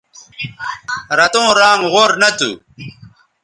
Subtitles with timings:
[1.17, 2.51] رتوں رانگ غور نہ تھو